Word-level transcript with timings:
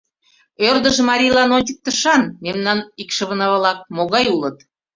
Ӧрдыж 0.67 0.97
марийлан 1.07 1.49
ончыктышан!: 1.57 2.21
мемнан 2.43 2.79
икшывына-влак 3.01 3.79
могай 3.95 4.25
улыт. 4.35 4.57